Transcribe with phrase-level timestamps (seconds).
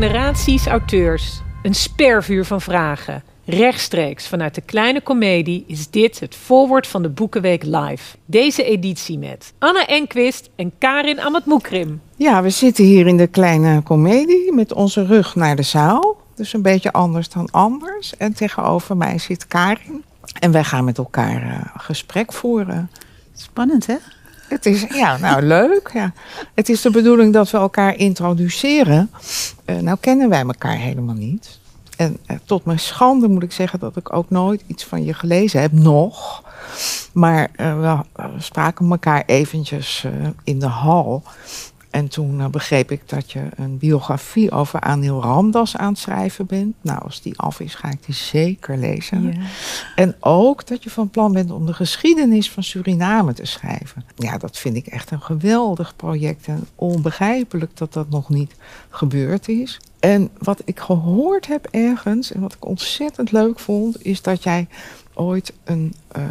[0.00, 1.40] generaties auteurs.
[1.62, 3.22] Een spervuur van vragen.
[3.44, 8.16] Rechtstreeks vanuit de kleine komedie is dit het voorwoord van de Boekenweek Live.
[8.26, 12.00] Deze editie met Anna Enquist en Karin Amatmoekrim.
[12.16, 16.16] Ja, we zitten hier in de kleine komedie met onze rug naar de zaal.
[16.34, 18.16] Dus een beetje anders dan anders.
[18.16, 20.04] En tegenover mij zit Karin.
[20.40, 22.90] En wij gaan met elkaar uh, gesprek voeren.
[23.34, 23.96] Spannend, hè?
[24.48, 25.90] Het is, ja, nou leuk.
[25.94, 26.12] Ja.
[26.54, 29.10] Het is de bedoeling dat we elkaar introduceren.
[29.66, 31.58] Uh, nou kennen wij elkaar helemaal niet.
[31.96, 35.14] En uh, tot mijn schande moet ik zeggen dat ik ook nooit iets van je
[35.14, 36.44] gelezen heb, nog.
[37.12, 40.06] Maar we, we, spraken elkaar eventjes
[40.44, 41.22] in de hal.
[41.96, 46.46] En toen uh, begreep ik dat je een biografie over Anil Ramdas aan het schrijven
[46.46, 46.74] bent.
[46.80, 49.22] Nou, als die af is, ga ik die zeker lezen.
[49.22, 49.46] Ja.
[49.94, 54.04] En ook dat je van plan bent om de geschiedenis van Suriname te schrijven.
[54.16, 56.46] Ja, dat vind ik echt een geweldig project.
[56.46, 58.54] En onbegrijpelijk dat dat nog niet
[58.90, 59.80] gebeurd is.
[60.00, 64.68] En wat ik gehoord heb ergens, en wat ik ontzettend leuk vond, is dat jij
[65.14, 66.24] ooit een uh,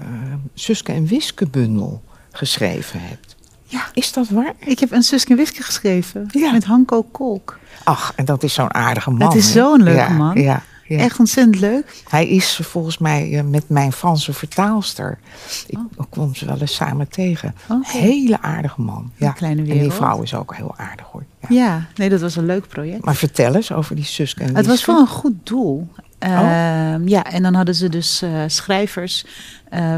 [0.00, 3.29] uh, Suske en Wiske bundel geschreven hebt.
[3.70, 3.86] Ja.
[3.92, 4.52] Is dat waar?
[4.58, 6.28] Ik heb een Suske Wiske geschreven.
[6.30, 6.52] Ja.
[6.52, 7.58] Met Hanko Kolk.
[7.84, 9.28] Ach, en dat is zo'n aardige man.
[9.28, 10.40] Het is zo'n leuke ja, man.
[10.40, 10.98] Ja, ja.
[10.98, 12.02] Echt ontzettend leuk.
[12.08, 15.18] Hij is volgens mij uh, met mijn Franse vertaalster.
[15.66, 16.04] Ik oh.
[16.10, 17.54] kom ze wel eens samen tegen.
[17.68, 18.00] Okay.
[18.00, 19.10] Hele aardige man.
[19.16, 19.26] Ja.
[19.26, 19.80] Een kleine wereld.
[19.80, 21.24] En die vrouw is ook heel aardig hoor.
[21.40, 21.48] Ja.
[21.48, 23.04] ja, nee, dat was een leuk project.
[23.04, 24.60] Maar vertel eens over die Suske en Wiske.
[24.60, 25.88] Het was voor een goed doel.
[26.26, 27.08] Uh, oh.
[27.08, 29.26] Ja, en dan hadden ze dus uh, schrijvers
[29.74, 29.94] uh,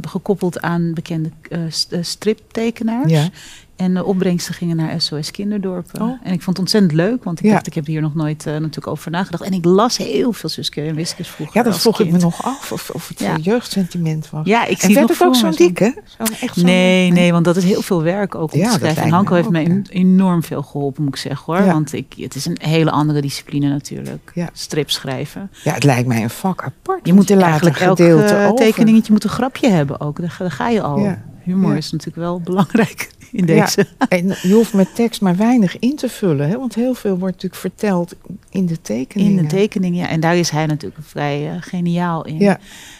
[0.00, 1.60] gekoppeld aan bekende uh,
[2.00, 3.10] striptekenaars.
[3.10, 3.28] Ja.
[3.76, 6.02] En de opbrengsten gingen naar SOS Kinderdorpen.
[6.02, 6.08] Oh.
[6.22, 7.52] En ik vond het ontzettend leuk, want ik Ja.
[7.52, 9.42] dacht, ik heb hier nog nooit uh, natuurlijk over nagedacht.
[9.42, 12.44] En ik las heel veel Suske en Wiskes vroeger Ja, dat vroeg ik me nog
[12.44, 13.36] af, of, of het Ja.
[13.36, 14.46] jeugdsentiment was.
[14.46, 16.02] Ja, ik en zie werd nog het ook zo'n dikke?
[16.40, 18.80] Echt zo'n- Nee, nee, want dat is heel veel werk ook om Ja, te dat
[18.80, 19.02] schrijven.
[19.02, 21.64] En Hanko heeft me ook, en- enorm veel geholpen, moet ik zeggen hoor.
[21.66, 24.32] Want ik, het is een hele andere discipline natuurlijk.
[24.52, 25.50] Strip schrijven.
[25.64, 27.06] Ja, het lijkt mij een vak apart.
[27.06, 28.64] Je moet er eigenlijk elk gedeelte eh, over.
[28.64, 30.20] tekeningetje moet een grapje hebben ook.
[30.20, 31.16] Daar, ga- daar ga je al.
[31.42, 33.86] Humor is natuurlijk wel belangrijk in deze.
[33.98, 36.48] Ja, en je hoeft met tekst maar weinig in te vullen.
[36.48, 36.58] Hè?
[36.58, 38.14] Want heel veel wordt natuurlijk verteld
[38.50, 39.36] in de tekeningen.
[39.38, 40.08] In de tekening, ja.
[40.08, 42.38] En daar is hij natuurlijk vrij eh, geniaal in.
[42.38, 42.54] Ja.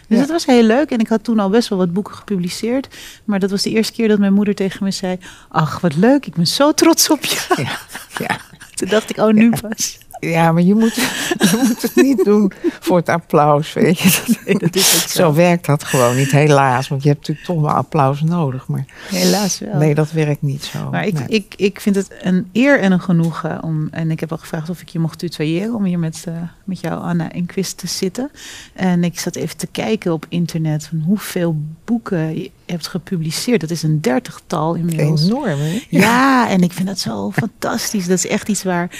[0.08, 0.18] Dus Ja.
[0.18, 0.90] dat was heel leuk.
[0.90, 2.88] En ik had toen al best wel wat boeken gepubliceerd.
[3.24, 5.18] Maar dat was de eerste keer dat mijn moeder tegen me zei...
[5.48, 7.54] Ach, wat leuk, ik ben zo trots op je.
[7.56, 7.78] Ja,
[8.26, 8.38] ja.
[8.74, 9.98] Toen dacht ik, oh, nu pas.
[10.30, 10.94] Ja, maar je moet,
[11.50, 14.36] je moet het niet doen voor het applaus, weet je.
[14.46, 15.08] Nee, dat is zo.
[15.08, 16.88] Zo werkt dat gewoon niet, helaas.
[16.88, 18.68] Want je hebt natuurlijk toch wel applaus nodig.
[18.68, 19.76] Maar Helaas wel.
[19.78, 20.90] nee, dat werkt niet zo.
[20.90, 21.28] Maar ik, Nee.
[21.28, 23.88] ik, ik vind het een eer en een genoegen om.
[23.90, 26.80] En ik heb al gevraagd of ik je mocht tutoyeren om hier met, eh, met
[26.80, 28.30] jou, Anna en Quist te zitten.
[28.74, 33.60] En ik zat even te kijken op internet van hoeveel boeken je hebt gepubliceerd.
[33.60, 35.24] Dat is een dertigtal inmiddels.
[35.24, 35.82] Enorm, hè?
[35.88, 38.06] Ja, en ik vind dat zo fantastisch.
[38.06, 38.90] Dat is echt iets waar,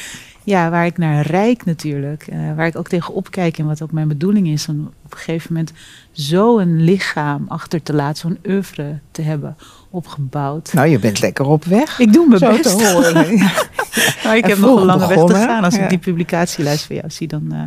[0.47, 2.27] ja, waar ik naar rijk natuurlijk.
[2.27, 4.69] Eh, waar ik ook tegen opkijk en wat ook mijn bedoeling is.
[5.07, 5.73] Op een gegeven moment
[6.13, 9.57] zo'n lichaam achter te laten, zo'n oeuvre te hebben
[9.91, 10.73] opgebouwd.
[10.73, 11.99] Nou, je bent lekker op weg.
[11.99, 12.79] Ik doe mijn Zo best.
[12.79, 13.37] te horen.
[13.97, 14.13] Ja.
[14.25, 15.65] Maar ik En heb nog een lange weg te gaan.
[15.65, 15.83] Als ja.
[15.83, 17.61] ik die publicatielijst van jou zie, dan eh,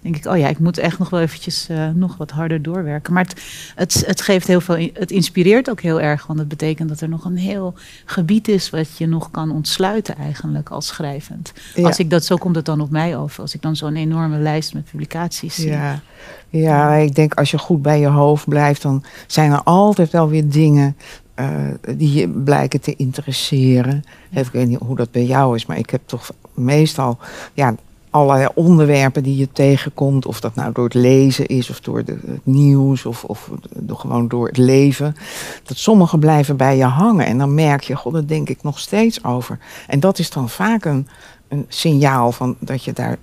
[0.00, 3.12] denk ik, oh ja, ik moet echt nog wel eventjes eh, nog wat harder doorwerken.
[3.12, 3.42] Maar het,
[3.74, 7.08] het, het geeft heel veel, het inspireert ook heel erg, want het betekent dat er
[7.08, 7.74] nog een heel
[8.04, 11.52] gebied is wat je nog kan ontsluiten eigenlijk als schrijvend.
[11.74, 11.86] Ja.
[11.86, 14.38] Als ik dat, zo komt het dan op mij over, als ik dan zo'n enorme
[14.38, 15.70] lijst met publicaties zie.
[15.70, 16.00] Ja.
[16.48, 20.28] Ja, ik denk als je goed bij je hoofd blijft, dan zijn er altijd wel
[20.28, 20.96] weer dingen
[21.34, 21.48] eh,
[21.96, 24.04] die je blijken te interesseren.
[24.30, 27.18] Ik weet niet hoe dat bij jou is, maar ik heb toch meestal
[27.54, 27.74] ja,
[28.10, 30.26] allerlei onderwerpen die je tegenkomt.
[30.26, 33.50] Of dat nou door het lezen is, of door de, het nieuws, of, of
[33.86, 35.16] gewoon door het leven.
[35.62, 37.26] Dat sommige blijven bij je hangen.
[37.26, 39.58] En dan merk je, god, daar denk ik nog steeds over.
[39.86, 41.08] En dat is dan vaak een,
[41.48, 43.18] een signaal van dat je daar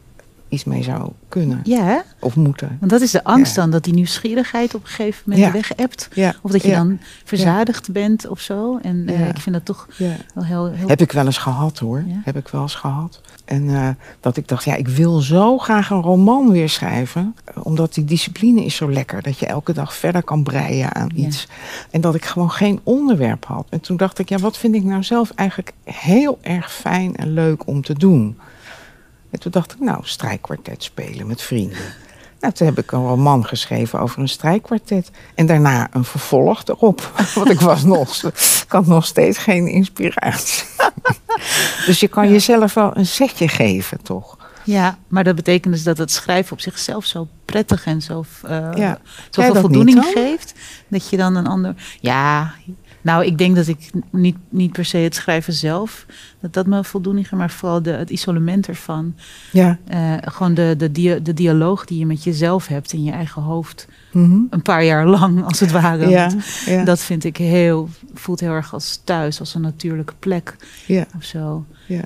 [0.53, 1.97] iets mee zou kunnen Ja, hè?
[2.19, 2.77] of moeten.
[2.79, 3.61] want dat is de angst Ja.
[3.61, 5.51] dan, dat die nieuwsgierigheid op een gegeven moment Ja.
[5.51, 6.09] weg hebt.
[6.13, 8.79] Ja, Of dat je dan verzadigd bent of zo.
[8.81, 10.71] En eh, ik vind dat toch wel heel...
[10.71, 12.03] heel Heb ik wel eens gehad hoor.
[12.07, 13.21] Heb ik wel eens gehad.
[13.45, 13.89] En eh,
[14.19, 17.35] dat ik dacht, ja, ik wil zo graag een roman weer schrijven.
[17.45, 19.21] eh, Omdat die discipline is zo lekker.
[19.21, 21.47] Dat je elke dag verder kan breien aan iets.
[21.91, 23.65] En dat ik gewoon geen onderwerp had.
[23.69, 27.33] En toen dacht ik, ja, wat vind ik nou zelf eigenlijk heel erg fijn en
[27.33, 28.37] leuk om te doen.
[29.33, 31.77] En toen dacht ik, nou, strijkkwartet spelen met vrienden.
[32.39, 35.11] Nou, toen heb ik een roman geschreven over een strijkkwartet.
[35.35, 37.11] En daarna een vervolg erop.
[37.35, 40.63] Want ik, was nog, ik had nog steeds geen inspiratie.
[41.85, 44.37] dus je kan jezelf wel een zetje geven, toch?
[44.63, 48.73] Ja, maar dat betekent dus dat het schrijven op zichzelf zo prettig en zo, Ja.
[48.75, 48.97] Jij
[49.29, 50.53] zoveel voldoening geeft.
[50.87, 51.75] Dat je dan een ander.
[51.99, 52.53] Ja,
[53.03, 56.05] Nou, ik denk dat ik niet, niet per se het schrijven zelf,
[56.39, 59.15] dat dat me voldoening geeft, maar vooral de, het isolement ervan.
[59.51, 59.77] Ja.
[59.87, 63.41] Eh, gewoon de, de, dia- de dialoog die je met jezelf hebt in je eigen
[63.41, 63.87] hoofd.
[64.11, 64.37] Mhm.
[64.49, 66.09] Een paar jaar lang, als het ware.
[66.09, 66.29] Ja,
[66.85, 70.55] Dat vind ik heel, voelt heel erg als thuis, als een natuurlijke plek
[70.87, 71.65] ja, of zo.
[71.87, 72.01] ja.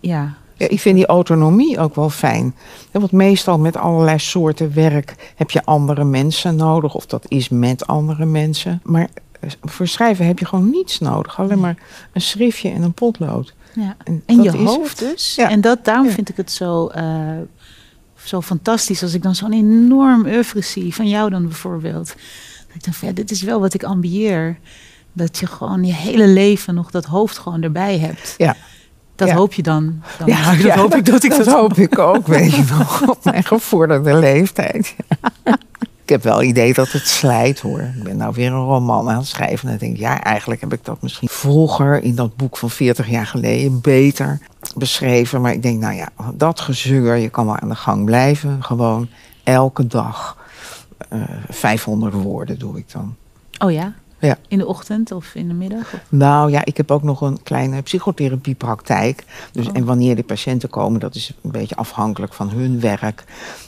[0.00, 2.54] Ja, Ja, ik vind die autonomie ook wel fijn.
[2.90, 6.94] Want meestal met allerlei soorten werk heb je andere mensen nodig.
[6.94, 8.80] Of dat is met andere mensen.
[8.84, 9.08] Maar
[9.62, 11.38] voor schrijven heb je gewoon niets nodig.
[11.38, 11.76] Alleen maar
[12.12, 13.54] een schriftje en een potlood.
[13.74, 13.96] ja.
[14.26, 15.34] En, je is hoofd dus.
[15.34, 15.50] Ja.
[15.50, 16.12] En dat, daarom Ja.
[16.12, 17.04] vind ik het zo, eh,
[18.24, 20.94] zo fantastisch als ik dan zo'n enorm oeuvre zie.
[20.94, 22.06] Van jou dan bijvoorbeeld.
[22.06, 24.58] Dat ik denk van ja, dit is wel wat ik ambieer.
[25.12, 28.34] Dat je gewoon je hele leven nog dat hoofd gewoon erbij hebt.
[28.36, 28.56] Ja.
[29.14, 29.34] Dat Ja.
[29.34, 30.02] hoop je dan.
[30.18, 33.02] dan Ja, dat ja, hoop ik dat ik dat, hoop ik ook, weet je nog,
[33.10, 34.96] op mijn gevorderde leeftijd.
[36.06, 37.80] Ik heb wel het idee dat het slijt hoor.
[37.80, 39.64] Ik ben nou weer een roman aan het schrijven.
[39.64, 42.70] En dan denk ik, ja, eigenlijk heb ik dat misschien vroeger in dat boek van
[42.70, 44.38] 40 jaar geleden beter
[44.74, 45.40] beschreven.
[45.40, 48.62] Maar ik denk, nou ja, dat gezeur, je kan wel aan de gang blijven.
[48.62, 49.08] Gewoon
[49.44, 50.36] elke dag
[51.08, 53.16] eh 500 woorden doe ik dan.
[53.58, 53.94] Oh ja?
[54.20, 54.38] Ja.
[54.48, 55.80] In de ochtend of in de middag?
[55.94, 56.00] Of?
[56.08, 59.24] Nou ja, ik heb ook nog een kleine psychotherapiepraktijk.
[59.52, 59.76] Dus, Oh.
[59.76, 63.24] En wanneer die patiënten komen, dat is een beetje afhankelijk van hun werk.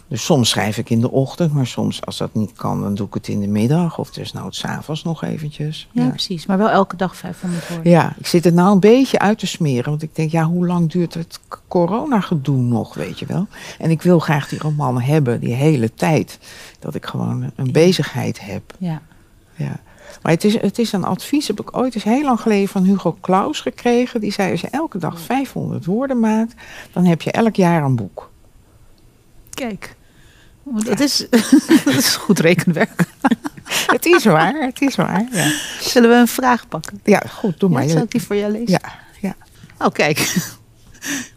[0.09, 3.07] Dus soms schrijf ik in de ochtend, maar soms als dat niet kan, dan doe
[3.07, 3.99] ik het in de middag.
[3.99, 5.89] Of dus nou het s'avonds nog eventjes.
[5.93, 6.09] Ja, Ja.
[6.09, 6.47] precies.
[6.47, 7.91] Maar wel elke dag 500 woorden.
[7.93, 9.91] Ja, ik zit het nou een beetje uit te smeren.
[9.91, 13.47] Want ik denk, ja, hoe lang duurt het coronagedoe nog, weet je wel?
[13.79, 16.39] En ik wil graag die roman hebben, die hele tijd.
[16.79, 18.63] Dat ik gewoon een bezigheid heb.
[18.79, 19.01] Ja.
[19.59, 19.81] Ja.
[20.23, 22.83] Maar het is, het is een advies, heb ik ooit eens heel lang geleden van
[22.85, 24.21] Hugo Claus gekregen.
[24.21, 26.55] Die zei, als je elke dag 500 woorden maakt,
[26.93, 28.31] dan heb je elk jaar een boek.
[29.51, 29.97] Kijk.
[30.63, 31.27] Oh, Dat is,
[31.85, 33.05] dat is goed rekenwerk.
[33.87, 35.27] het is waar, het is waar.
[35.33, 35.51] Ja,
[35.81, 37.01] Zullen we een vraag pakken?
[37.05, 37.89] ja goed, doe Ja, maar.
[37.89, 38.79] zal ik die voor jou lezen?
[38.83, 39.35] Ja, ja.
[39.87, 40.37] Oh, kijk.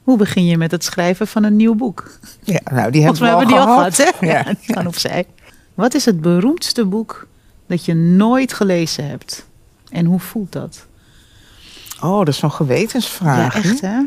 [0.03, 2.19] Hoe begin je met het schrijven van een nieuw boek?
[2.44, 4.25] ja, nou die Volgens mij hebben we al die al gehad, hè?
[4.27, 4.33] Ja.
[4.47, 5.25] Ja, gaan opzij.
[5.74, 7.27] Wat is het beroemdste boek
[7.71, 9.45] dat je nooit gelezen hebt?
[9.89, 10.85] En hoe voelt dat?
[12.01, 13.53] Oh, dat is zo'n gewetensvraag.
[13.53, 13.97] ja, echt hè?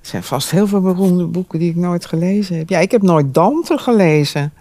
[0.00, 2.68] Er zijn vast heel veel beroemde boeken die ik nooit gelezen heb.
[2.68, 4.52] Ja, ik heb nooit Dante gelezen.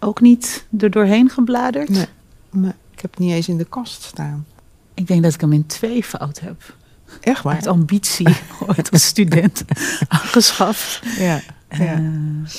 [0.00, 1.88] Ook niet er doorheen gebladerd?
[1.88, 2.06] Nee.
[2.50, 4.46] Maar ik heb het niet eens in de kast staan.
[4.94, 6.74] Ik denk dat ik hem in twee fout heb.
[7.20, 7.54] Echt waar?
[7.54, 8.36] Uit ambitie,
[8.66, 9.64] ooit als student
[10.08, 11.00] aangeschaft.
[11.18, 11.40] Ja.
[11.70, 11.94] ja.
[11.94, 12.50] Eh,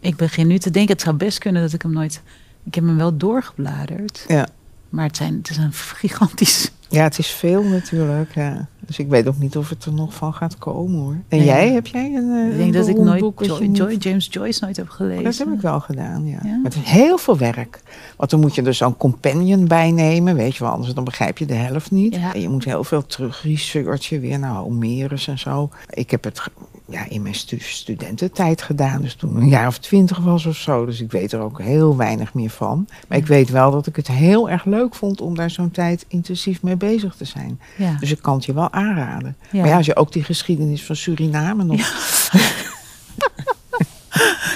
[0.00, 2.22] ik begin nu te denken, het zou best kunnen dat ik hem nooit...
[2.64, 4.24] Ik heb hem wel doorgebladerd.
[4.28, 4.48] Ja.
[4.94, 6.70] Maar het, zijn, het is een gigantisch...
[6.88, 8.34] Ja, het is veel natuurlijk.
[8.34, 8.68] Ja.
[8.80, 11.12] Dus ik weet ook niet of het er nog van gaat komen hoor.
[11.28, 11.44] En Nee.
[11.44, 12.30] jij, heb jij een.
[12.30, 15.18] eh, ik een denk dat ik nooit boek Joy, James Joyce nooit heb gelezen.
[15.18, 16.38] Oh, dat heb ik wel gedaan, ja.
[16.44, 16.60] Ja?
[16.68, 17.80] Is heel veel werk.
[18.16, 20.72] Want dan moet je dus zo'n companion bijnemen, weet je wel.
[20.72, 22.14] Anders dan begrijp je de helft niet.
[22.14, 22.34] Ja.
[22.34, 25.70] En je moet heel veel terug researchen weer naar Homerus en zo.
[25.88, 26.40] Ik heb het
[26.86, 29.02] ja, in mijn stu- studententijd gedaan.
[29.02, 30.86] Dus toen een jaar of twintig was of zo.
[30.86, 32.88] Dus ik weet er ook heel weinig meer van.
[33.08, 36.04] Maar ik weet wel dat ik het heel erg leuk vond om daar zo'n tijd
[36.08, 37.60] intensief mee bezig te zijn.
[37.76, 37.96] Ja.
[38.00, 39.36] Dus ik kan het je wel aanraden.
[39.50, 39.60] Ja.
[39.60, 41.80] Maar ja, als je ook die geschiedenis van Suriname nog...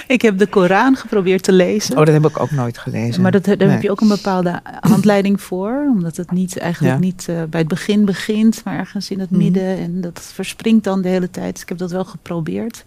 [0.08, 1.98] Ik heb de Koran geprobeerd te lezen.
[1.98, 3.22] Oh, dat heb ik ook nooit gelezen.
[3.22, 3.68] Maar dat, daar Nee.
[3.68, 5.86] heb je ook een bepaalde handleiding voor.
[5.94, 7.00] Omdat het niet eigenlijk Ja.
[7.00, 9.38] niet eh, bij het begin begint, maar ergens in het Mhm.
[9.42, 9.76] midden.
[9.78, 11.52] En dat verspringt dan de hele tijd.
[11.52, 12.84] Dus ik heb dat wel geprobeerd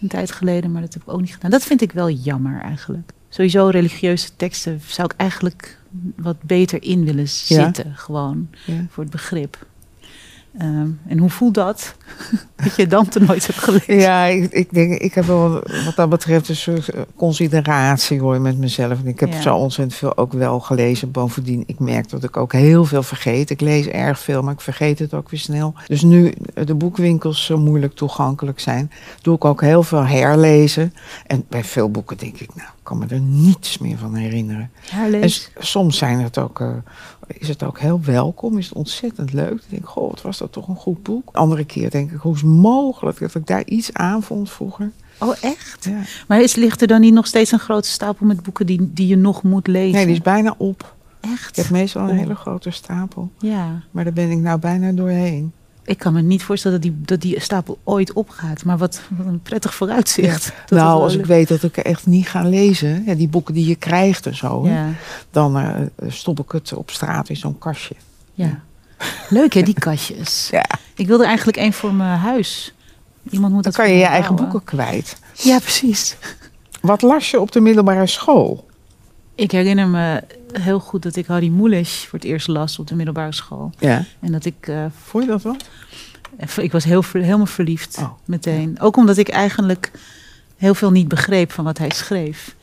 [0.00, 1.50] een tijd geleden, maar dat heb ik ook niet gedaan.
[1.50, 3.10] Dat vind ik wel jammer eigenlijk.
[3.28, 5.78] Sowieso religieuze teksten zou ik eigenlijk
[6.16, 7.92] wat beter in willen zitten.
[7.94, 8.74] Gewoon Ja.
[8.90, 9.66] voor het begrip.
[10.58, 11.94] Ehm, en hoe voelt dat?
[12.64, 13.94] dat je Dante nooit hebt gelezen?
[13.96, 15.50] Ja, ik, ik denk, ik heb wel
[15.84, 18.98] wat dat betreft een soort eh, consideratie hoor met mezelf.
[19.00, 19.40] En ik heb Ja.
[19.40, 21.10] zo ontzettend veel ook wel gelezen.
[21.10, 23.50] Bovendien, ik merk dat ik ook heel veel vergeet.
[23.50, 25.74] Ik lees erg veel, maar ik vergeet het ook weer snel.
[25.86, 26.32] Dus nu
[26.64, 28.90] de boekwinkels zo moeilijk toegankelijk zijn,
[29.22, 30.94] doe ik ook heel veel herlezen.
[31.26, 34.70] En bij veel boeken denk ik, nou, ik kan me er niets meer van herinneren.
[34.90, 35.34] En Herlees.
[35.34, 36.68] s- soms zijn het ook, eh,
[37.26, 39.52] is het ook heel welkom, is het ontzettend leuk.
[39.52, 41.28] Ik denk, goh, wat was dat toch een goed boek.
[41.32, 44.90] Andere keer denk ik, hoe is het mogelijk dat ik daar iets aan vond vroeger.
[45.20, 45.84] Oh, echt?
[45.84, 46.00] Ja.
[46.28, 49.06] Maar is, ligt er dan niet nog steeds een grote stapel met boeken die, die
[49.06, 49.92] je nog moet lezen?
[49.94, 50.94] Nee, die is bijna op.
[51.20, 51.48] Echt?
[51.56, 52.16] Ik heb meestal een Oh.
[52.16, 53.30] hele grote stapel.
[53.38, 53.82] Ja.
[53.90, 55.52] Maar daar ben ik nou bijna doorheen.
[55.86, 58.64] Ik kan me niet voorstellen dat die, dat die stapel ooit opgaat.
[58.64, 60.52] Maar wat, wat een prettig vooruitzicht.
[60.68, 63.66] Nou, als ik weet dat ik er echt niet ga lezen, ja, die boeken die
[63.68, 64.88] je krijgt en zo, Ja,
[65.30, 67.94] dan eh, stop ik het op straat in zo'n kastje.
[68.34, 68.60] ja.
[69.28, 70.48] Leuk hè, die kastjes.
[70.50, 70.64] Ja.
[70.94, 72.74] Ik wil er eigenlijk één voor mijn huis.
[73.30, 75.16] Iemand moet Dan dat kan je je eigen boeken kwijt.
[75.32, 76.16] Ja, precies.
[76.80, 78.66] Wat las je op de middelbare school?
[79.34, 80.22] Ik herinner me
[80.60, 83.70] heel goed dat ik Harry Mulisch voor het eerst las op de middelbare school.
[83.78, 84.04] Ja.
[84.20, 85.56] En dat ik, eh, Vond je dat wel?
[86.56, 88.80] ik was heel, helemaal verliefd Oh, meteen.
[88.80, 89.90] Ook omdat ik eigenlijk
[90.56, 92.54] heel veel niet begreep van wat hij schreef.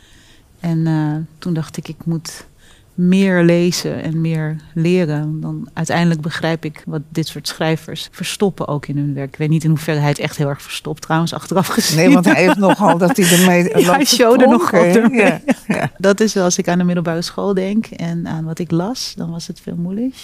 [0.60, 2.46] En eh, toen dacht ik, ik moet
[2.94, 5.42] meer lezen en meer leren.
[5.42, 9.30] Dan uiteindelijk begrijp ik wat dit soort schrijvers verstoppen ook in hun werk.
[9.30, 11.98] Ik weet niet in hoeverre hij het echt heel erg verstopt, trouwens, achteraf gezien.
[11.98, 15.12] Nee, want hij heeft nogal dat hij ermee Ja, hij showde nog op.
[15.12, 15.92] Ja, ja.
[15.98, 19.14] Dat is wel als ik aan de middelbare school denk en aan wat ik las,
[19.16, 20.16] dan was het veel moeilijk.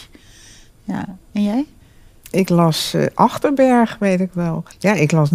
[0.83, 1.65] Ja, en jij?
[2.31, 4.63] Ik las eh, Achterberg, weet ik wel.
[4.79, 5.29] Ja, ik las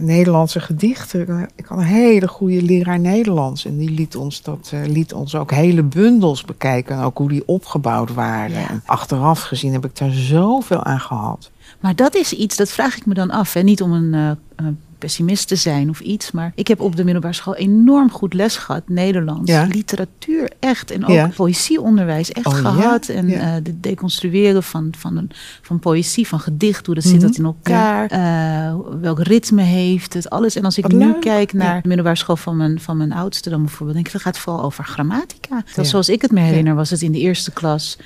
[0.00, 1.48] Nederlandse gedichten.
[1.56, 3.64] Ik had een hele goede leraar Nederlands.
[3.64, 6.96] En die liet ons, dat, eh, liet ons ook hele bundels bekijken.
[6.96, 8.60] En ook hoe die opgebouwd waren.
[8.60, 8.68] Ja.
[8.68, 11.50] En achteraf gezien heb ik daar zoveel aan gehad.
[11.80, 13.52] Maar dat is iets, dat vraag ik me dan af.
[13.52, 13.60] Hè?
[13.60, 16.30] Niet om een eh, een pessimist te zijn of iets.
[16.30, 18.82] Maar ik heb op de middelbare school enorm goed les gehad.
[18.88, 19.64] Nederlands, Ja.
[19.64, 20.90] literatuur, echt.
[20.90, 21.30] En ook Ja.
[21.36, 22.58] poëzieonderwijs, echt Oh, ja?
[22.58, 23.08] gehad.
[23.08, 25.30] En eh de deconstrueren van, van, een,
[25.62, 26.86] van poëzie, van gedicht.
[26.86, 28.08] Hoe dat zit dat in elkaar.
[28.10, 30.56] eh, welk ritme heeft het, alles.
[30.56, 31.20] En als ik Wat nu leuk.
[31.20, 33.94] kijk naar de middelbare school van mijn, van mijn oudste dan bijvoorbeeld.
[33.94, 35.62] denk ik, dat gaat vooral over grammatica.
[35.74, 35.86] Dat.
[35.86, 37.98] Zoals ik het me herinner was het in de eerste klas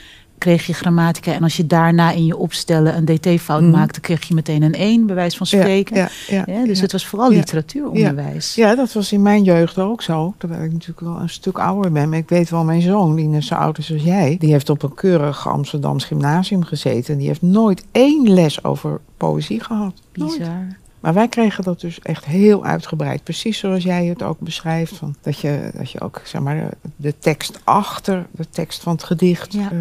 [0.44, 1.32] kreeg je grammatica.
[1.32, 3.70] En als je daarna in je opstellen een dt-fout Mhm.
[3.70, 5.96] maakte, kreeg je meteen een 1, bij wijze van spreken.
[5.96, 8.54] Ja, ja, Ja, dus het was vooral literatuuronderwijs.
[8.54, 10.34] Ja, dat was in mijn jeugd ook zo.
[10.38, 12.08] Terwijl ik natuurlijk wel een stuk ouder ben.
[12.08, 14.36] Maar ik weet wel, mijn zoon, die net zo oud is als jij...
[14.38, 17.12] die heeft op een keurig Amsterdams gymnasium gezeten.
[17.12, 19.92] En die heeft nooit één les over poëzie gehad.
[20.14, 20.38] Nooit.
[20.38, 20.66] Bizar.
[21.00, 23.22] Maar wij kregen dat dus echt heel uitgebreid.
[23.22, 24.96] Precies zoals jij het ook beschrijft.
[24.96, 28.92] Van dat, je, dat je ook zeg maar, de, de tekst achter de tekst van
[28.92, 29.70] het gedicht Ja.
[29.72, 29.78] eh,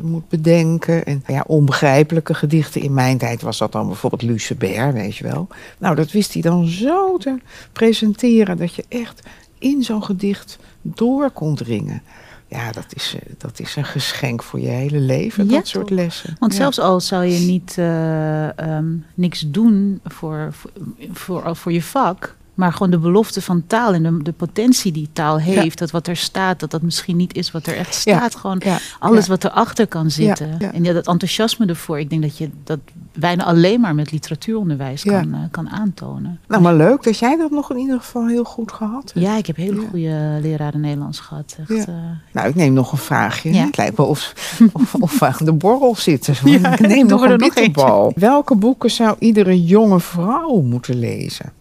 [0.00, 1.04] moet bedenken.
[1.04, 2.80] En ja, onbegrijpelijke gedichten.
[2.80, 5.48] In mijn tijd was dat dan bijvoorbeeld Lucebert, weet je wel.
[5.78, 7.38] Nou, dat wist hij dan zo te
[7.72, 8.56] presenteren.
[8.56, 9.22] Dat je echt
[9.58, 12.02] in zo'n gedicht door kon dringen.
[12.48, 15.90] Ja, dat is, eh, dat is een geschenk voor je hele leven, Ja, dat soort
[15.90, 16.36] lessen.
[16.38, 16.58] Want Ja.
[16.58, 20.70] zelfs al zou je niet eh, ehm, niks doen voor, voor,
[21.12, 25.08] voor, voor je vak, maar gewoon de belofte van taal en de, de potentie die
[25.12, 28.16] taal heeft, dat wat er staat, dat dat misschien niet is wat er echt Ja.
[28.16, 28.34] staat.
[28.36, 30.72] Gewoon Ja, alles wat erachter kan zitten.
[30.72, 32.78] En ja, dat enthousiasme ervoor, ik denk dat je dat
[33.18, 36.40] bijna alleen maar met literatuuronderwijs kan, eh, kan aantonen.
[36.48, 39.26] Nou, maar leuk dat jij dat nog in ieder geval heel goed gehad hebt.
[39.26, 41.56] Ja, ik heb hele goede leraren Nederlands gehad.
[41.68, 41.94] Echt, eh,
[42.32, 43.52] Nou, ik neem nog een vraagje.
[43.54, 44.32] Het lijkt wel of,
[44.72, 46.34] of, of we aan de borrel zitten.
[46.44, 48.12] Ik neem nog een er bitterbal.
[48.16, 51.52] Welke boeken zou iedere jonge vrouw moeten lezen?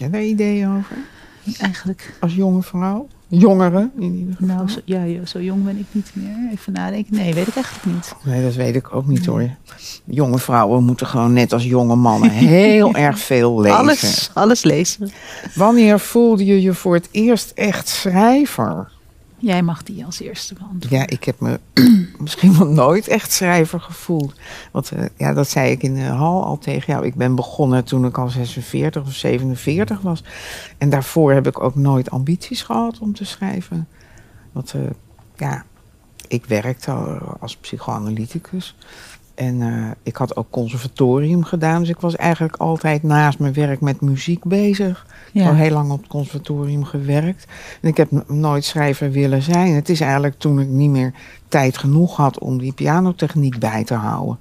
[0.00, 0.96] Jij daar ideeën over?
[1.60, 3.08] eigenlijk, Als jonge vrouw?
[3.28, 4.56] Jongeren in ieder geval?
[4.56, 6.36] nou, zo, ja, ja, zo jong ben ik niet meer.
[6.52, 7.14] Even nadenken.
[7.16, 8.14] Nee, weet ik eigenlijk niet.
[8.24, 9.48] Nee, dat weet ik ook niet hoor.
[10.04, 13.78] Jonge vrouwen moeten gewoon net als jonge mannen heel erg veel lezen.
[13.78, 15.10] Alles, alles lezen.
[15.54, 18.90] Wanneer voelde je je voor het eerst echt schrijver?
[19.40, 20.98] Jij mag die als eerste beantwoorden.
[20.98, 21.60] Ja, ik heb me
[22.18, 24.34] misschien wel nooit echt schrijver gevoeld.
[24.72, 27.06] Want eh, ja, dat zei ik in de hal al tegen jou.
[27.06, 30.24] Ik ben begonnen toen ik al 46 of 47 was.
[30.78, 33.88] En daarvoor heb ik ook nooit ambities gehad om te schrijven.
[34.52, 34.80] Want eh,
[35.36, 35.64] ja,
[36.28, 38.76] ik werkte al als psychoanalyticus.
[39.40, 41.80] En eh, ik had ook conservatorium gedaan.
[41.80, 45.06] Dus ik was eigenlijk altijd naast mijn werk met muziek bezig.
[45.32, 47.46] Ik heb al heel lang op het conservatorium gewerkt.
[47.80, 49.74] En ik heb nooit schrijver willen zijn.
[49.74, 51.12] Het is eigenlijk toen ik niet meer
[51.50, 54.38] tijd genoeg had om die pianotechniek bij te houden.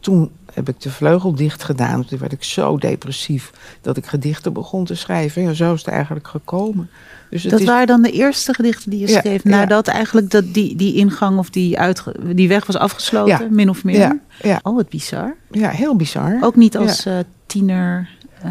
[0.00, 2.04] Toen heb ik de vleugel dicht gedaan.
[2.04, 5.42] Toen werd ik zo depressief dat ik gedichten begon te schrijven.
[5.42, 6.90] Ja, zo is het eigenlijk gekomen.
[7.30, 9.44] Dus het Dat is, waren dan de eerste gedichten die je Ja, schreef.
[9.44, 9.50] ja.
[9.50, 13.46] Nadat eigenlijk dat die, die ingang of die, uitge, die weg was afgesloten, Ja.
[13.50, 13.98] min of meer.
[13.98, 15.34] ja, ja, Oh, wat bizar.
[15.50, 16.38] ja, heel bizar.
[16.40, 18.08] Ook niet als eh, tiener.
[18.42, 18.50] eh,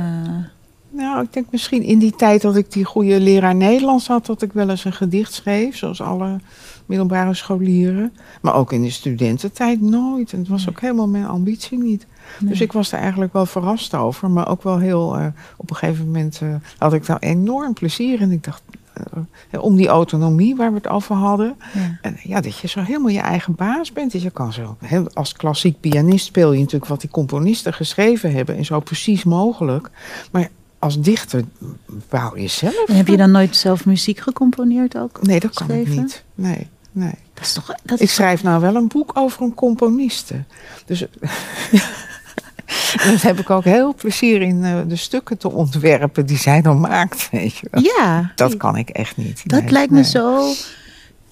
[0.89, 4.41] Nou, ik denk misschien in die tijd dat ik die goede leraar Nederlands had, dat
[4.41, 6.35] ik wel eens een gedicht schreef, zoals alle
[6.91, 8.13] middelbare scholieren.
[8.41, 10.33] Maar ook in de studententijd nooit.
[10.33, 12.05] En het was ook helemaal mijn ambitie niet.
[12.39, 12.50] nee.
[12.50, 15.17] Dus ik was er eigenlijk wel verrast over, maar ook wel heel.
[15.17, 15.25] eh,
[15.57, 18.31] op een gegeven moment eh, had ik daar enorm plezier in.
[18.31, 18.62] Ik dacht.
[19.51, 21.55] eh, om die autonomie waar we het over hadden.
[21.74, 21.98] ja.
[22.01, 24.12] En ja, dat je zo helemaal je eigen baas bent.
[24.12, 28.31] Dus je kan zo, heel- als klassiek pianist speel je natuurlijk wat die componisten geschreven
[28.33, 28.57] hebben.
[28.57, 29.89] En zo precies mogelijk.
[30.31, 31.43] Maar als dichter
[32.10, 32.83] bouw je zelf.
[32.88, 35.21] En heb je dan nooit zelf muziek gecomponeerd ook?
[35.21, 36.24] Nee, dat kan ik niet.
[36.36, 37.13] Nee, nee.
[37.33, 37.74] Dat is toch.
[37.83, 40.43] Dat Ik schrijf nou wel een boek over een componiste.
[40.86, 41.05] Dus...
[43.03, 46.62] En dat heb ik ook heel plezier in eh, de stukken te ontwerpen die zij
[46.62, 47.29] dan maakt.
[47.31, 47.83] Weet je wel.
[47.83, 49.41] Ja, Dat kan ik echt niet.
[49.50, 50.10] dat Nee, lijkt me nee.
[50.10, 50.51] zo.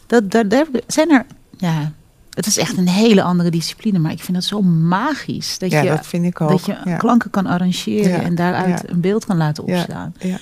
[0.07, 1.25] Dat, daar, daar zijn er.
[1.57, 1.91] Ja,
[2.29, 5.57] het is echt een hele andere discipline, maar ik vind dat zo magisch.
[5.57, 6.49] Dat Ja, je, dat vind ik ook.
[6.49, 6.97] dat je ja.
[6.97, 9.75] klanken kan arrangeren Ja, en daaruit een beeld kan laten Ja.
[9.79, 10.13] opstaan.
[10.19, 10.37] Ja.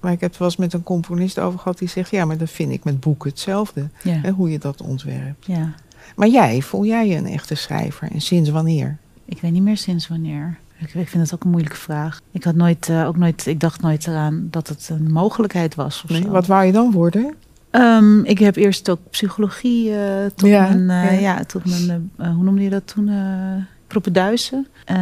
[0.00, 2.36] Maar ik heb het wel eens met een componist over gehad die zegt: ja, maar
[2.38, 3.88] dat vind ik met boeken hetzelfde.
[4.02, 4.12] Ja.
[4.22, 5.46] Hè, hoe je dat ontwerpt.
[5.46, 5.74] ja.
[6.16, 8.10] Maar jij, voel jij je een echte schrijver?
[8.12, 8.96] En sinds wanneer?
[9.24, 10.58] Ik weet niet meer sinds wanneer.
[10.78, 12.20] Ik, ik vind het ook een moeilijke vraag.
[12.30, 16.02] Ik had nooit, eh, ook nooit, ik dacht nooit eraan dat het een mogelijkheid was.
[16.04, 16.28] Of Nee, zo.
[16.28, 17.34] wat wou je dan worden?
[17.70, 21.36] Ehm, ik heb eerst ook psychologie eh, tot Ja, mijn, eh, ja.
[21.36, 21.44] ja.
[21.44, 23.10] tot mijn hoe noemde je dat toen?
[23.88, 24.66] Eh propeduizen.
[24.84, 24.96] Eh,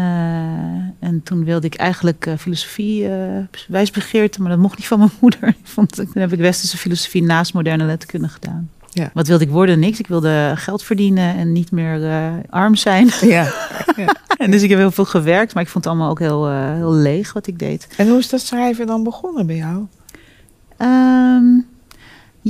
[1.00, 5.10] en toen wilde ik eigenlijk eh, filosofie eh wijsbegeerte, maar dat mocht niet van mijn
[5.20, 5.48] moeder.
[5.48, 8.70] Ik vond, toen heb ik westerse filosofie naast moderne letterkunde gedaan.
[8.92, 9.10] Ja.
[9.14, 9.78] Wat wilde ik worden?
[9.78, 9.98] Niks.
[9.98, 12.00] Ik wilde geld verdienen en niet meer
[12.50, 13.10] arm zijn.
[13.20, 13.52] Ja.
[14.38, 16.92] en dus ik heb heel veel gewerkt, maar ik vond het allemaal ook heel, heel
[16.92, 17.88] leeg wat ik deed.
[17.96, 19.86] En hoe is dat schrijven dan begonnen bij jou?
[20.76, 21.44] Ehm,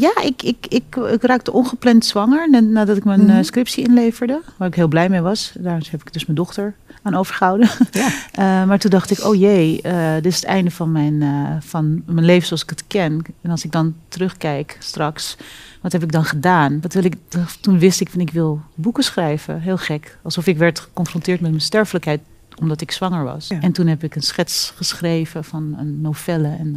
[0.00, 3.31] ja, ik, ik, ik, ik raakte ongepland zwanger nadat ik mijn Mhm.
[3.31, 4.41] eh, scriptie inleverde.
[4.57, 5.53] Waar ik heel blij mee was.
[5.59, 7.69] Daar heb ik dus mijn dochter aan overgehouden.
[7.91, 8.09] Ja.
[8.33, 11.23] Eh, maar toen dacht ik, oh jee, eh, dit is het einde van mijn,
[11.62, 13.23] van mijn leven zoals ik het ken.
[13.43, 15.37] En als ik dan terugkijk straks,
[15.81, 16.81] wat heb ik dan gedaan?
[16.81, 17.15] Wat wil ik,
[17.61, 19.61] toen wist ik van ik wil boeken schrijven.
[19.61, 20.19] Heel gek.
[20.23, 22.21] Alsof ik werd geconfronteerd met mijn sterfelijkheid
[22.61, 23.49] omdat ik zwanger was.
[23.49, 23.61] Ja.
[23.61, 26.76] En toen heb ik een schets geschreven van een novelle en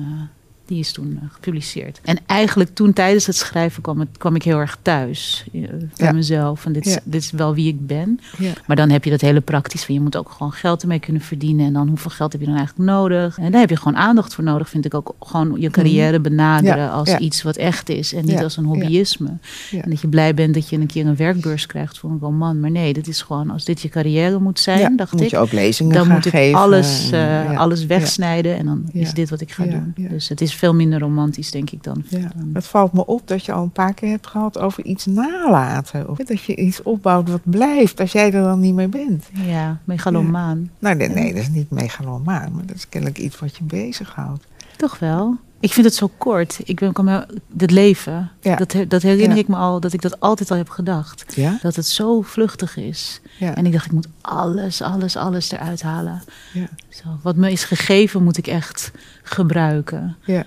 [0.70, 2.00] die is toen eh, gepubliceerd.
[2.04, 5.88] En eigenlijk toen tijdens het schrijven kwam, het, kwam ik heel erg thuis eh, bij
[5.96, 6.12] Ja.
[6.12, 6.62] mezelf.
[6.62, 7.00] Van dit, is, Ja.
[7.04, 8.20] dit is wel wie ik ben.
[8.38, 8.52] Ja.
[8.68, 11.22] Maar dan heb je dat hele praktisch van je moet ook gewoon geld ermee kunnen
[11.22, 11.66] verdienen.
[11.66, 13.38] En dan hoeveel geld heb je dan eigenlijk nodig?
[13.38, 15.16] En daar heb je gewoon aandacht voor nodig, vind ik ook.
[15.20, 16.78] Gewoon je carrière benaderen Mhm.
[16.78, 19.38] Ja, als iets wat echt is en niet als een hobbyisme.
[19.72, 22.60] En dat je blij bent dat je een keer een werkbeurs krijgt voor een roman.
[22.60, 25.30] Maar nee, dit is gewoon als dit je carrière moet zijn, dacht moet ik.
[25.30, 26.60] je ook lezingen Dan moet ik geven.
[26.60, 27.54] alles, ja.
[27.54, 29.94] alles wegsnijden en dan is dit wat ik ga doen.
[30.10, 32.04] Dus het is veel minder romantisch, denk ik dan.
[32.08, 35.06] Ja, het valt me op dat je al een paar keer hebt gehad over iets
[35.06, 36.10] nalaten.
[36.10, 39.30] Of dat je iets opbouwt wat blijft als jij er dan niet meer bent.
[39.34, 40.72] ja, megalomaan.
[40.80, 44.46] Nou, nee, nee, dat is niet megalomaan, maar dat is kennelijk iets wat je bezighoudt.
[44.78, 45.38] Toch wel.
[45.60, 46.60] Ik vind het zo kort.
[46.64, 47.26] Ik ben, me,
[47.58, 48.56] het leven, Ja.
[48.56, 49.42] dat, dat herinner Ja.
[49.42, 51.36] ik me al, dat ik dat altijd al heb gedacht.
[51.36, 51.58] Ja?
[51.62, 53.22] Dat het zo vluchtig is.
[53.40, 56.24] En ik dacht, ik moet alles, alles, alles eruit halen.
[56.54, 56.68] ja.
[56.90, 58.92] Zo, wat me is gegeven, moet ik echt
[59.24, 60.16] gebruiken.
[60.26, 60.44] Ja.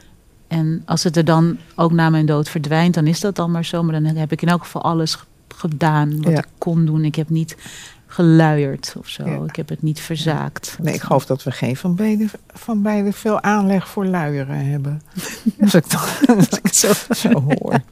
[0.48, 3.64] En als het er dan ook na mijn dood verdwijnt, dan is dat dan maar
[3.64, 3.82] zo.
[3.82, 5.24] Maar dan heb ik in elk geval alles ge-
[5.56, 7.04] gedaan wat ik kon doen.
[7.04, 7.56] Ik heb niet
[8.12, 9.28] geluierd of zo.
[9.28, 9.44] Ja.
[9.44, 10.76] Ik heb het niet verzaakt.
[10.82, 15.02] Nee, ik geloof dat we geen van beide, van beide veel aanleg voor luieren hebben.
[15.60, 17.80] Als ik dat als ik het zo, zo hoor.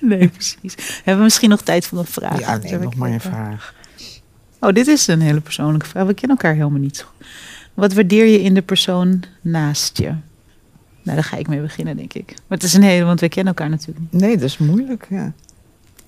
[0.00, 0.74] Nee, precies.
[0.96, 2.40] Hebben we misschien nog tijd voor een vraag?
[2.40, 3.74] Ja, nee, nog maar een vraag.
[4.60, 6.06] Oh, dit is een hele persoonlijke vraag.
[6.06, 7.06] We kennen elkaar helemaal niet.
[7.74, 10.06] Wat waardeer je in de persoon naast je?
[11.02, 12.26] Nou, daar ga ik mee beginnen, denk ik.
[12.26, 14.20] Maar het is een hele, want we kennen elkaar natuurlijk niet.
[14.22, 15.32] Nee, dat is moeilijk, ja.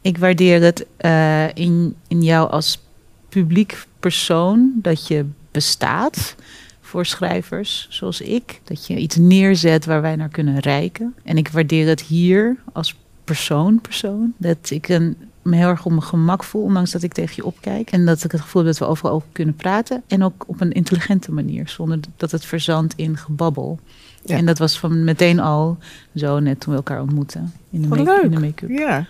[0.00, 2.83] Ik waardeer het eh, in, in jou als
[3.34, 6.34] publiek persoon dat je bestaat
[6.80, 8.60] voor schrijvers zoals ik.
[8.64, 11.14] Dat je iets neerzet waar wij naar kunnen reiken.
[11.22, 14.32] En ik waardeer het hier als persoon, persoon.
[14.36, 17.44] Dat ik een, me heel erg op mijn gemak voel, ondanks dat ik tegen je
[17.44, 17.90] opkijk.
[17.90, 20.02] En dat ik het gevoel heb dat we overal over kunnen praten.
[20.06, 23.78] En ook op een intelligente manier, zonder dat het verzandt in gebabbel.
[24.24, 24.36] Ja.
[24.36, 25.78] En dat was van meteen al
[26.14, 27.52] zo net toen we elkaar ontmoetten.
[27.70, 28.70] In make- de make-up.
[28.70, 29.06] Ja.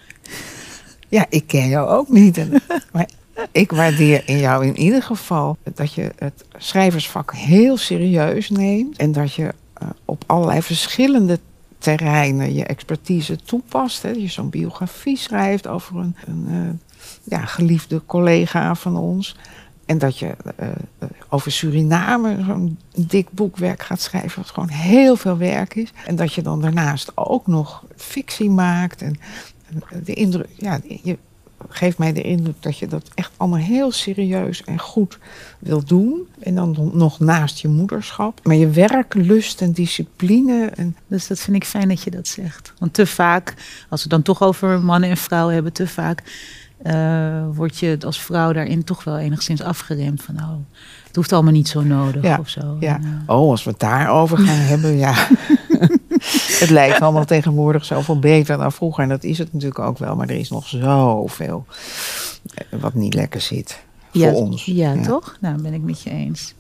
[1.09, 2.39] Ja, ik ken jou ook niet.
[2.39, 2.51] En,
[2.93, 3.09] maar
[3.53, 8.97] ik waardeer in jou in ieder geval dat je het schrijversvak heel serieus neemt.
[8.97, 11.39] En dat je eh, op allerlei verschillende
[11.79, 14.03] terreinen je expertise toepast.
[14.03, 14.13] Hè.
[14.13, 19.37] Dat je zo'n biografie schrijft over een, een eh, ja, geliefde collega van ons.
[19.87, 20.69] En dat je eh,
[21.29, 25.93] over Suriname zo'n dik boekwerk gaat schrijven, wat gewoon heel veel werk is.
[26.07, 29.03] En dat je dan daarnaast ook nog fictie maakt.
[29.03, 29.17] En
[29.91, 31.19] en de indruk, ja, je
[31.77, 35.19] geeft mij de indruk dat je dat echt allemaal heel serieus en goed
[35.59, 36.27] wil doen.
[36.41, 38.41] En dan nog naast je moederschap.
[38.43, 40.71] Maar je werklust en discipline.
[40.75, 42.73] En, Dus dat vind ik fijn dat je dat zegt.
[42.79, 43.55] Want te vaak,
[43.89, 46.23] als we dan toch over mannen en vrouwen hebben, te vaak
[46.83, 50.23] eh, word je als vrouw daarin toch wel enigszins afgeremd.
[50.23, 50.57] Van nou,
[51.07, 52.77] het hoeft allemaal niet zo nodig Ja, of zo.
[52.81, 52.95] ja.
[52.95, 55.29] En, eh, oh, als we het daarover gaan hebben, ja.
[56.65, 59.03] Het lijkt allemaal tegenwoordig zoveel beter dan vroeger.
[59.03, 60.17] En dat is het natuurlijk ook wel.
[60.17, 61.65] Maar er is nog zoveel
[62.55, 63.83] eh, wat niet lekker zit.
[64.11, 64.65] Voor ja, ons.
[64.65, 65.37] Ja, toch?
[65.41, 66.55] Nou, ben ik met je eens.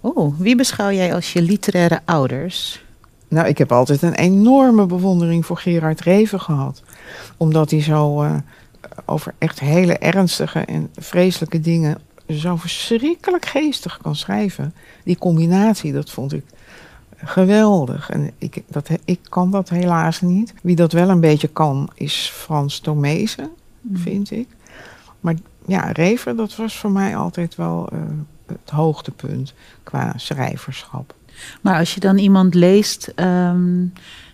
[0.00, 2.82] Oh, wie beschouw jij als je literaire ouders?
[3.28, 6.82] Nou, ik heb altijd een enorme bewondering voor Gerard Reven gehad.
[7.36, 8.34] Omdat hij zo eh,
[9.04, 14.74] over echt hele ernstige en vreselijke dingen zo verschrikkelijk geestig kan schrijven.
[15.04, 16.44] Die combinatie, dat vond ik
[17.24, 18.10] geweldig.
[18.10, 20.54] En ik, dat, ik kan dat helaas niet.
[20.62, 23.50] Wie dat wel een beetje kan, is Frans Tomezen,
[23.92, 24.48] vind ik.
[25.20, 25.34] Maar
[25.66, 27.98] ja, Reven, dat was voor mij altijd wel eh,
[28.46, 31.14] het hoogtepunt qua schrijverschap.
[31.60, 33.84] Maar als je dan iemand leest, ehm,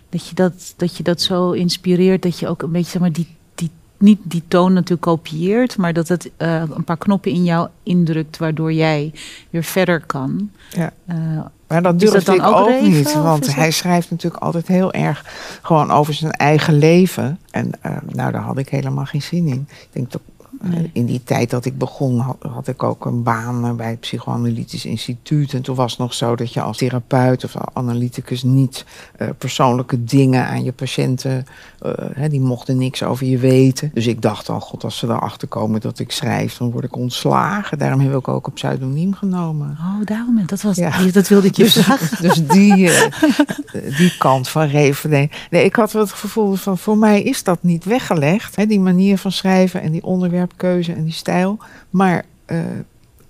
[0.09, 3.11] dat, je dat, dat je dat zo inspireert, dat je ook een beetje zeg maar,
[3.11, 7.43] die, die, niet die toon natuurlijk kopieert, maar dat het eh, een paar knoppen in
[7.43, 9.13] jou indrukt, waardoor jij
[9.49, 10.51] weer verder kan.
[10.69, 10.93] Ja.
[11.05, 13.13] Eh, Maar dat durfde ik ook niet.
[13.13, 15.25] Want hij schrijft natuurlijk altijd heel erg
[15.61, 17.39] gewoon over zijn eigen leven.
[17.51, 19.67] En eh, nou, daar had ik helemaal geen zin in.
[19.69, 20.21] Ik denk dat
[20.61, 20.89] Nee.
[20.93, 23.99] in die tijd dat ik begon, had, had ik ook een baan eh, bij het
[23.99, 25.53] Psychoanalytisch Instituut.
[25.53, 28.85] En toen was het nog zo dat je als therapeut of analyticus niet
[29.17, 31.45] eh, persoonlijke dingen aan je patiënten,
[31.79, 33.91] eh, hè, die mochten niks over je weten.
[33.93, 36.95] Dus ik dacht al, god, als ze erachter komen dat ik schrijf, dan word ik
[36.95, 37.77] ontslagen.
[37.77, 39.77] Daarom heb ik ook een pseudoniem genomen.
[39.79, 40.91] oh, daarom, dat, was, Ja.
[41.11, 42.21] dat wilde ik je Dus, vragen.
[42.27, 45.09] dus die, eh, die kant van Reven.
[45.09, 48.55] Nee, ik had wel het gevoel van voor mij is dat niet weggelegd.
[48.55, 50.03] Hè, die manier van schrijven en die
[50.51, 51.59] onderwerpkeuze en die stijl.
[51.89, 52.57] Maar eh,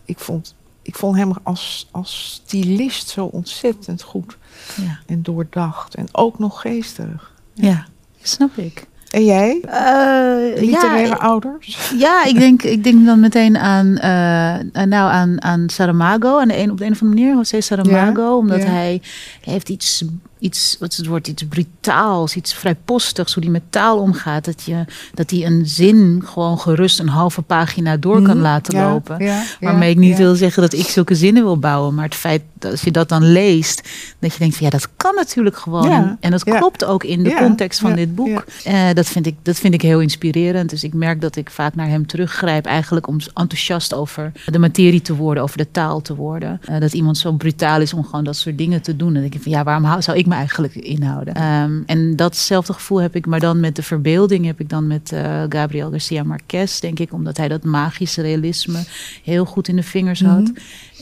[0.05, 4.37] ik, vond, ik vond hem als, als stylist zo ontzettend goed
[4.75, 5.95] Ja, en doordacht.
[5.95, 7.31] En ook nog geestig.
[7.53, 7.85] ja
[8.21, 8.89] snap ik.
[9.09, 9.61] En jij?
[9.61, 11.77] Eh, Literaire ja, ouders?
[11.97, 16.39] Ja, ik denk, ik denk dan meteen aan, eh, nou, aan, aan Saramago.
[16.39, 18.37] Aan de een, op de een of andere manier, José Saramago.
[18.37, 19.01] omdat hij
[19.41, 20.03] heeft iets,
[20.41, 23.33] iets, wat is het woord, iets brutaals, iets vrijpostigs.
[23.33, 24.45] Hoe hij met taal omgaat.
[24.45, 28.77] Dat, je, dat hij een zin gewoon gerust een halve pagina door kan Mhm, laten
[28.77, 29.23] ja, lopen.
[29.23, 31.93] ja, Waarmee ja, ik niet wil zeggen dat ik zulke zinnen wil bouwen.
[31.95, 34.87] Maar het feit dat als je dat dan leest, dat je denkt van ja, dat
[34.95, 36.17] kan natuurlijk gewoon.
[36.19, 38.45] En, dat klopt ook in de context van dit boek.
[38.63, 40.69] Eh, dat, vind ik, dat vind ik heel inspirerend.
[40.69, 45.01] Dus ik merk dat ik vaak naar hem teruggrijp, eigenlijk om enthousiast over de materie
[45.01, 46.61] te worden, over de taal te worden.
[46.65, 49.07] Eh, dat iemand zo brutaal is om gewoon dat soort dingen te doen.
[49.07, 51.33] En dan denk ik van ja, waarom zou ik me eigenlijk inhouden?
[51.33, 55.11] Ehm, en datzelfde gevoel heb ik, maar dan met de verbeelding, heb ik dan met
[55.11, 58.83] eh, Gabriel Garcia Marquez, denk ik, omdat hij dat magische realisme
[59.23, 60.41] heel goed in de vingers had.
[60.41, 60.51] Mhm.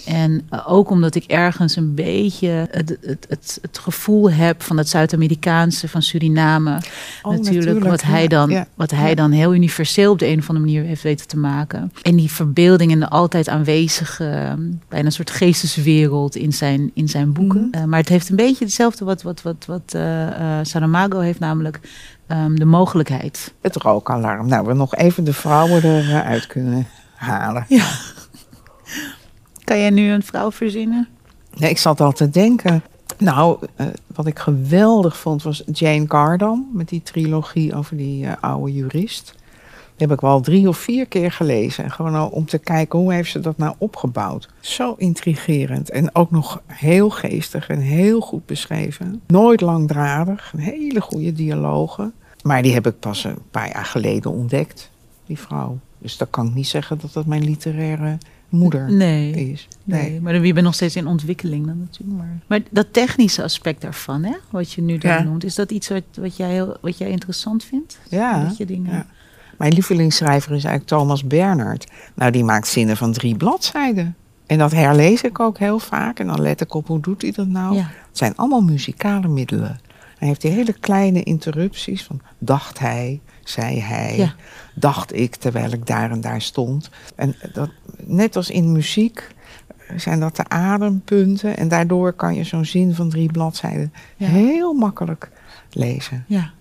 [0.05, 4.77] En eh, ook omdat ik ergens een beetje het, het, het, het gevoel heb van
[4.77, 6.71] het Zuid-Amerikaanse, van Suriname.
[6.71, 9.15] Oh, natuurlijk, natuurlijk, wat hij, dan, ja, wat hij ja.
[9.15, 11.91] dan heel universeel op de een of andere manier heeft weten te maken.
[12.01, 14.55] En die verbeelding en de altijd aanwezige,
[14.87, 17.67] bijna een soort geesteswereld in zijn, in zijn boeken.
[17.71, 17.81] Mhm.
[17.81, 21.39] Eh, maar het heeft een beetje hetzelfde wat, wat, wat, wat eh, eh, Saramago heeft,
[21.39, 21.79] namelijk
[22.27, 23.53] ehm, de mogelijkheid.
[23.61, 24.47] Het rookalarm.
[24.47, 27.65] Nou, we nog even de vrouwen eruit kunnen halen.
[29.63, 31.07] Kan jij nu een vrouw verzinnen?
[31.55, 32.83] Nee, ik zat al te denken.
[33.17, 38.73] Nou, eh, wat ik geweldig vond was Jane Cardam met die trilogie over die oude
[38.73, 39.35] jurist.
[39.99, 41.83] Heb ik wel drie of vier keer gelezen.
[41.83, 44.49] En gewoon al om te kijken hoe heeft ze dat nou opgebouwd.
[44.59, 49.21] Zo intrigerend en ook nog heel geestig en heel goed beschreven.
[49.27, 52.13] Nooit langdradig, een hele goede dialogen.
[52.43, 54.89] Maar die heb ik pas een paar jaar geleden ontdekt,
[55.25, 55.79] die vrouw.
[55.97, 58.17] Dus dan kan ik niet zeggen dat dat mijn literaire
[58.49, 59.31] moeder Nee.
[59.51, 59.67] is.
[59.83, 62.17] Nee, maar je bent nog steeds in ontwikkeling dan natuurlijk.
[62.17, 65.23] Maar, maar dat technische aspect daarvan, hè, wat je nu Ja.
[65.23, 67.99] noemt, is dat iets wat, wat, jij heel, wat jij interessant vindt?
[68.09, 68.91] Ja, Dat je dingen...
[68.93, 69.05] ja.
[69.59, 71.87] Mijn lievelingsschrijver is eigenlijk Thomas Bernhard.
[72.15, 74.15] Nou, die maakt zinnen van drie bladzijden.
[74.45, 76.19] En dat herlees ik ook heel vaak.
[76.19, 77.75] En dan let ik op hoe doet hij dat nou.
[77.75, 77.81] Ja.
[77.81, 79.79] Het zijn allemaal muzikale middelen.
[80.17, 84.33] Hij heeft die hele kleine interrupties van dacht hij, zei hij, Ja.
[84.75, 86.89] dacht ik terwijl ik daar en daar stond.
[87.15, 87.69] En dat,
[88.03, 89.27] net als in muziek
[89.95, 91.57] zijn dat de adempunten.
[91.57, 94.27] En daardoor kan je zo'n zin van drie bladzijden Ja.
[94.27, 95.29] heel makkelijk
[95.69, 96.23] lezen.
[96.27, 96.51] Ja.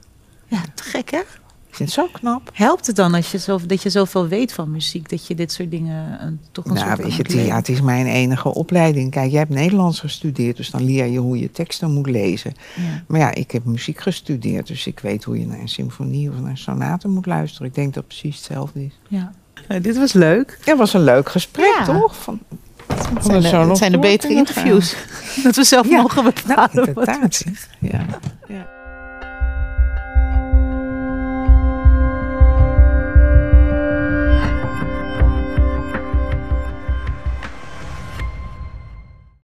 [0.46, 1.20] ja, te gek hè?
[1.68, 2.50] Ik vind het zo knap.
[2.52, 5.52] Helpt het dan als je zo, dat je zoveel weet van muziek, dat je dit
[5.52, 8.54] soort dingen eh, toch een Nou, soort weet je, het, ja, het is mijn enige
[8.54, 9.10] opleiding.
[9.10, 12.54] Kijk, jij hebt Nederlands gestudeerd, dus dan leer je hoe je teksten moet lezen.
[12.76, 13.02] Ja.
[13.06, 16.40] Maar ja, ik heb muziek gestudeerd, dus ik weet hoe je naar een symfonie of
[16.40, 17.66] naar een sonate moet luisteren.
[17.68, 18.98] Ik denk dat het precies hetzelfde is.
[19.08, 19.32] Ja.
[19.80, 20.58] dit was leuk.
[20.64, 21.84] Ja, het was een leuk gesprek, Ja.
[21.84, 22.16] toch?
[22.16, 22.38] Van,
[22.86, 24.96] Het we zijn, de, nog het zijn de door betere interviews.
[25.44, 26.00] Dat we zelf Ja.
[26.02, 26.70] mogen bepalen.
[26.74, 27.06] nou, wat
[27.38, 27.50] we.
[27.80, 28.06] Ja.
[28.48, 28.68] ja.